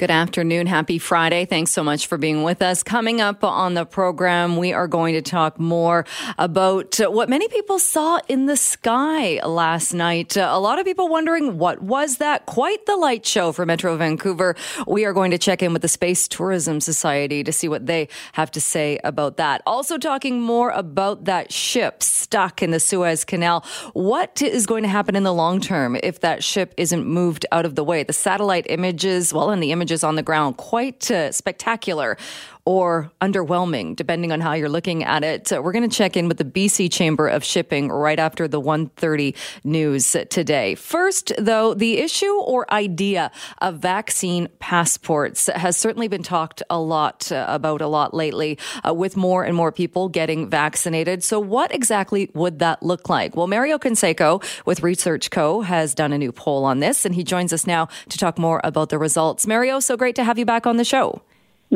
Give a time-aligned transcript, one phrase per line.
[0.00, 0.66] Good afternoon.
[0.66, 1.44] Happy Friday.
[1.44, 2.82] Thanks so much for being with us.
[2.82, 6.06] Coming up on the program, we are going to talk more
[6.38, 10.38] about what many people saw in the sky last night.
[10.38, 12.46] A lot of people wondering what was that?
[12.46, 14.56] Quite the light show for Metro Vancouver.
[14.86, 18.08] We are going to check in with the Space Tourism Society to see what they
[18.32, 19.60] have to say about that.
[19.66, 23.66] Also talking more about that ship stuck in the Suez Canal.
[23.92, 27.66] What is going to happen in the long term if that ship isn't moved out
[27.66, 28.02] of the way?
[28.02, 30.56] The satellite images, well, and the images on the ground.
[30.56, 32.16] Quite uh, spectacular
[32.64, 35.52] or underwhelming, depending on how you're looking at it.
[35.52, 38.60] Uh, we're going to check in with the BC Chamber of Shipping right after the
[38.60, 40.74] 1:30 news today.
[40.74, 47.30] First, though, the issue or idea of vaccine passports has certainly been talked a lot
[47.32, 51.24] uh, about a lot lately, uh, with more and more people getting vaccinated.
[51.24, 53.36] So, what exactly would that look like?
[53.36, 57.24] Well, Mario Canseco with Research Co has done a new poll on this, and he
[57.24, 59.46] joins us now to talk more about the results.
[59.46, 61.22] Mario, so great to have you back on the show.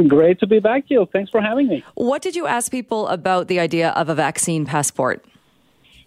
[0.09, 1.07] Great to be back, Jill.
[1.07, 1.85] Thanks for having me.
[1.95, 5.25] What did you ask people about the idea of a vaccine passport?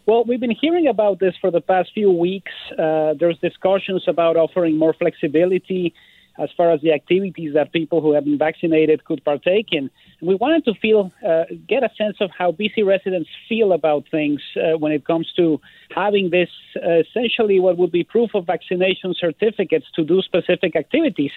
[0.05, 2.51] Well, we've been hearing about this for the past few weeks.
[2.71, 5.93] Uh, there's discussions about offering more flexibility
[6.37, 9.89] as far as the activities that people who have been vaccinated could partake in.
[10.21, 14.41] We wanted to feel, uh, get a sense of how BC residents feel about things
[14.55, 15.59] uh, when it comes to
[15.91, 21.31] having this uh, essentially what would be proof of vaccination certificates to do specific activities.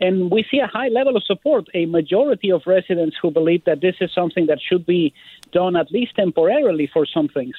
[0.00, 3.80] And we see a high level of support, a majority of residents who believe that
[3.80, 5.12] this is something that should be
[5.52, 7.56] done at least temporarily for some things.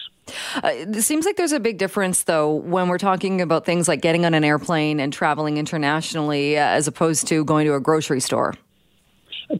[0.63, 4.01] Uh, it seems like there's a big difference, though, when we're talking about things like
[4.01, 8.19] getting on an airplane and traveling internationally uh, as opposed to going to a grocery
[8.19, 8.53] store.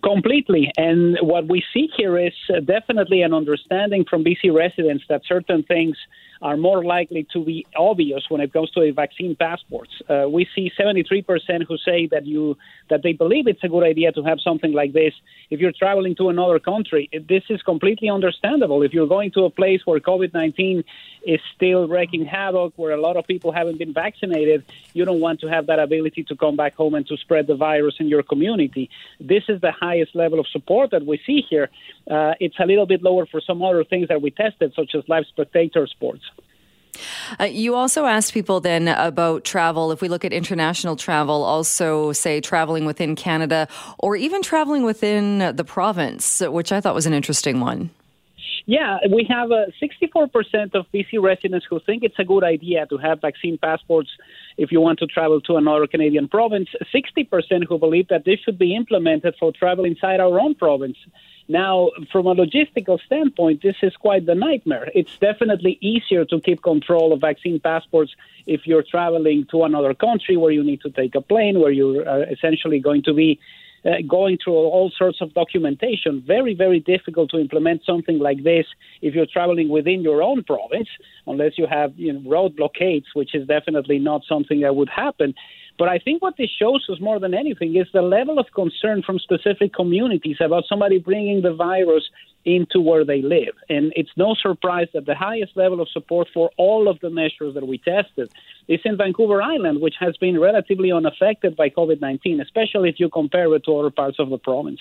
[0.03, 0.69] Completely.
[0.75, 5.63] And what we see here is uh, definitely an understanding from BC residents that certain
[5.63, 5.95] things
[6.41, 9.91] are more likely to be obvious when it comes to a vaccine passports.
[10.09, 12.57] Uh, we see 73% who say that you
[12.89, 15.13] that they believe it's a good idea to have something like this.
[15.49, 18.81] If you're traveling to another country, this is completely understandable.
[18.81, 20.83] If you're going to a place where COVID-19
[21.23, 24.63] is still wreaking havoc, where a lot of people haven't been vaccinated,
[24.93, 27.55] you don't want to have that ability to come back home and to spread the
[27.55, 28.89] virus in your community.
[29.19, 31.69] This is the highest level of support that we see here.
[32.09, 35.03] Uh, it's a little bit lower for some other things that we tested, such as
[35.09, 36.23] live spectator sports.
[37.39, 39.91] Uh, you also asked people then about travel.
[39.91, 43.67] If we look at international travel, also say traveling within Canada
[43.99, 47.89] or even traveling within the province, which I thought was an interesting one.
[48.67, 52.97] Yeah, we have uh, 64% of BC residents who think it's a good idea to
[52.97, 54.09] have vaccine passports
[54.57, 56.67] if you want to travel to another Canadian province.
[56.93, 60.97] 60% who believe that this should be implemented for travel inside our own province.
[61.49, 64.89] Now, from a logistical standpoint, this is quite the nightmare.
[64.93, 68.13] It's definitely easier to keep control of vaccine passports
[68.45, 72.07] if you're traveling to another country where you need to take a plane, where you're
[72.07, 73.39] uh, essentially going to be
[73.85, 76.21] uh, going through all sorts of documentation.
[76.25, 78.65] Very, very difficult to implement something like this
[79.01, 80.89] if you're traveling within your own province,
[81.25, 85.33] unless you have you know, road blockades, which is definitely not something that would happen.
[85.77, 89.03] But I think what this shows us more than anything is the level of concern
[89.03, 92.03] from specific communities about somebody bringing the virus
[92.47, 93.53] into where they live.
[93.67, 97.53] And it's no surprise that the highest level of support for all of the measures
[97.55, 98.31] that we tested
[98.69, 103.09] is in Vancouver Island, which has been relatively unaffected by COVID 19, especially if you
[103.09, 104.79] compare it to other parts of the province.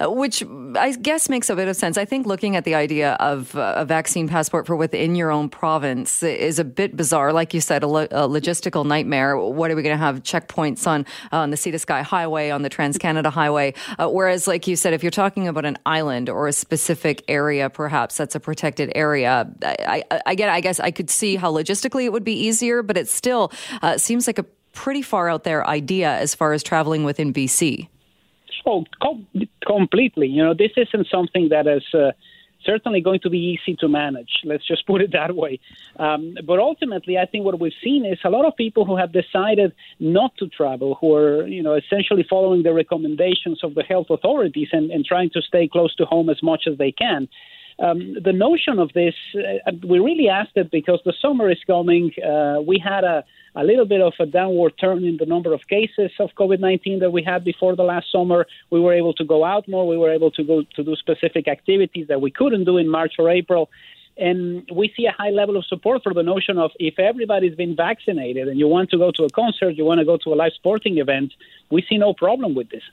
[0.00, 0.44] Uh, which
[0.76, 1.98] I guess makes a bit of sense.
[1.98, 5.48] I think looking at the idea of uh, a vaccine passport for within your own
[5.48, 7.32] province is a bit bizarre.
[7.32, 9.36] Like you said, a, lo- a logistical nightmare.
[9.36, 12.50] What are we going to have checkpoints on, uh, on the Sea to Sky Highway,
[12.50, 13.74] on the Trans Canada Highway?
[13.98, 16.83] Whereas, like you said, if you're talking about an island or a specific
[17.28, 20.34] area, perhaps that's a protected area, I, I, I.
[20.54, 23.52] I guess I could see how logistically it would be easier, but it still
[23.82, 27.88] uh, seems like a pretty far out there idea as far as traveling within BC.
[28.66, 29.26] Oh, com-
[29.66, 30.28] completely.
[30.28, 32.12] You know, this isn't something that is uh,
[32.64, 34.30] certainly going to be easy to manage.
[34.44, 35.60] Let's just put it that way.
[35.98, 39.12] Um, but ultimately, I think what we've seen is a lot of people who have
[39.12, 44.08] decided not to travel, who are, you know, essentially following the recommendations of the health
[44.10, 47.28] authorities and, and trying to stay close to home as much as they can.
[47.78, 52.12] Um, the notion of this, uh, we really asked it because the summer is coming.
[52.22, 53.24] Uh, we had a,
[53.56, 57.00] a little bit of a downward turn in the number of cases of COVID 19
[57.00, 58.46] that we had before the last summer.
[58.70, 59.88] We were able to go out more.
[59.88, 63.14] We were able to go to do specific activities that we couldn't do in March
[63.18, 63.70] or April.
[64.16, 67.74] And we see a high level of support for the notion of if everybody's been
[67.74, 70.36] vaccinated and you want to go to a concert, you want to go to a
[70.36, 71.32] live sporting event,
[71.70, 72.84] we see no problem with this.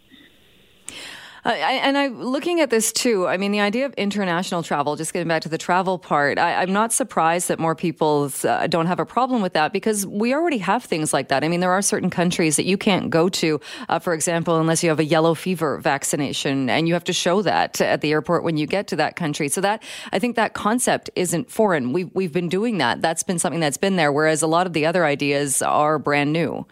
[1.43, 3.27] I, and I'm looking at this too.
[3.27, 6.61] I mean, the idea of international travel, just getting back to the travel part, I,
[6.61, 10.35] am not surprised that more people uh, don't have a problem with that because we
[10.35, 11.43] already have things like that.
[11.43, 13.59] I mean, there are certain countries that you can't go to,
[13.89, 17.41] uh, for example, unless you have a yellow fever vaccination, and you have to show
[17.41, 19.49] that at the airport when you get to that country.
[19.49, 21.91] So that I think that concept isn't foreign.
[21.91, 23.01] We've we've been doing that.
[23.01, 26.31] That's been something that's been there, whereas a lot of the other ideas are brand
[26.33, 26.67] new.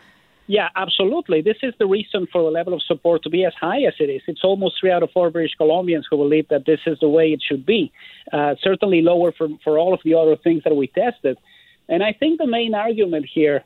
[0.49, 1.43] Yeah, absolutely.
[1.43, 4.09] This is the reason for the level of support to be as high as it
[4.09, 4.23] is.
[4.25, 7.27] It's almost three out of four British Columbians who believe that this is the way
[7.27, 7.91] it should be.
[8.33, 11.37] Uh, certainly lower for, for all of the other things that we tested.
[11.87, 13.63] And I think the main argument here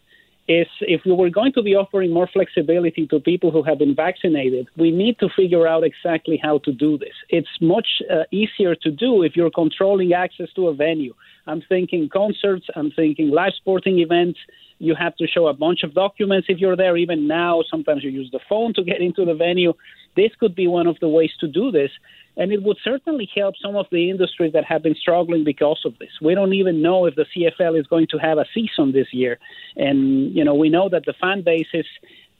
[0.47, 3.95] is if we were going to be offering more flexibility to people who have been
[3.95, 7.13] vaccinated, we need to figure out exactly how to do this.
[7.29, 11.13] It's much uh, easier to do if you're controlling access to a venue.
[11.47, 14.39] I'm thinking concerts, I'm thinking live sporting events
[14.83, 16.97] you have to show a bunch of documents if you're there.
[16.97, 19.73] Even now, sometimes you use the phone to get into the venue.
[20.15, 21.91] This could be one of the ways to do this.
[22.35, 25.97] And it would certainly help some of the industries that have been struggling because of
[25.99, 26.09] this.
[26.19, 29.37] We don't even know if the CFL is going to have a season this year.
[29.75, 31.85] And, you know, we know that the fan base is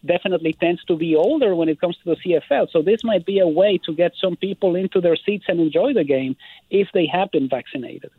[0.06, 2.70] definitely tends to be older when it comes to the CFL.
[2.72, 5.94] So this might be a way to get some people into their seats and enjoy
[5.94, 6.36] the game
[6.70, 8.12] if they have been vaccinated.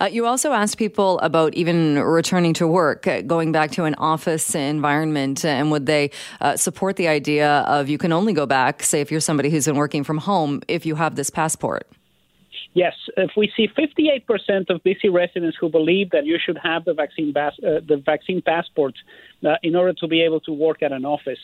[0.00, 3.94] Uh, you also asked people about even returning to work, uh, going back to an
[3.96, 6.10] office environment, and would they
[6.40, 9.66] uh, support the idea of you can only go back, say, if you're somebody who's
[9.66, 11.88] been working from home, if you have this passport?
[12.74, 16.94] Yes, if we see 58% of BC residents who believe that you should have the
[16.94, 18.94] vaccine bas- uh, the vaccine passport
[19.46, 21.38] uh, in order to be able to work at an office.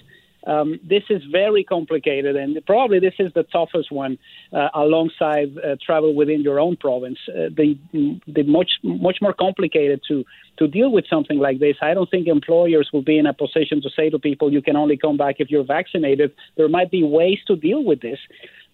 [0.46, 4.19] Um, this is very complicated, and probably this is the toughest one,
[4.52, 7.19] uh, alongside uh, travel within your own province.
[7.28, 10.25] Uh, the the much much more complicated to
[10.58, 11.76] to deal with something like this.
[11.82, 14.76] I don't think employers will be in a position to say to people, "You can
[14.76, 18.20] only come back if you're vaccinated." There might be ways to deal with this,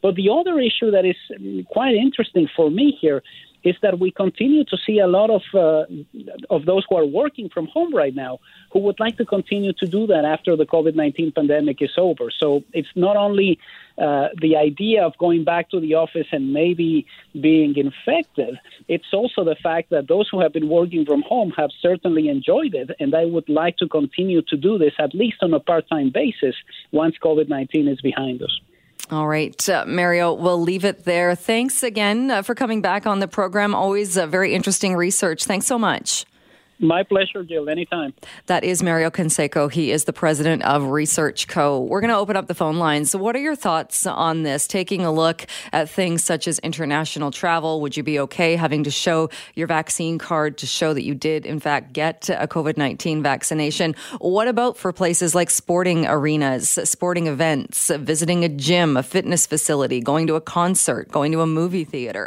[0.04, 1.16] but the other issue that is
[1.76, 3.22] quite interesting for me here
[3.70, 5.86] is that we continue to see a lot of uh,
[6.50, 8.38] of those who are working from home right now
[8.70, 12.30] who would like to continue to do that after the COVID nineteen pandemic is over.
[12.30, 13.58] So it's not only
[13.96, 17.06] uh, the idea of going back to the office and maybe
[17.48, 18.58] being infected.
[18.88, 22.74] It's also the fact that those who have been working from home have certainly enjoyed
[22.74, 25.88] it, and I would like to continue to do this at least on a part
[25.88, 26.56] time basis
[26.92, 28.60] once COVID 19 is behind us.
[29.10, 31.34] All right, uh, Mario, we'll leave it there.
[31.34, 33.74] Thanks again uh, for coming back on the program.
[33.74, 35.44] Always uh, very interesting research.
[35.44, 36.24] Thanks so much.
[36.78, 37.68] My pleasure, Jill.
[37.68, 38.14] Anytime.
[38.46, 39.70] That is Mario Canseco.
[39.70, 41.80] He is the president of Research Co.
[41.80, 43.10] We're going to open up the phone lines.
[43.10, 44.66] So, what are your thoughts on this?
[44.66, 47.80] Taking a look at things such as international travel.
[47.80, 51.46] Would you be okay having to show your vaccine card to show that you did,
[51.46, 53.94] in fact, get a COVID 19 vaccination?
[54.18, 60.00] What about for places like sporting arenas, sporting events, visiting a gym, a fitness facility,
[60.00, 62.22] going to a concert, going to a movie theater?